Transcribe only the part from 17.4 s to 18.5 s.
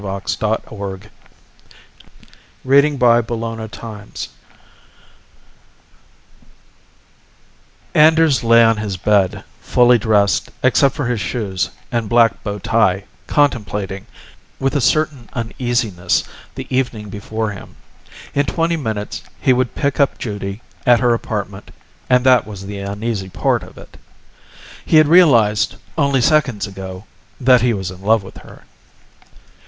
him. In